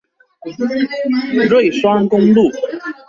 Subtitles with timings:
[1.47, 2.49] 瑞雙公路